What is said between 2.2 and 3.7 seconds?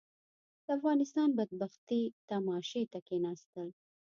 تماشې ته کښېناستل.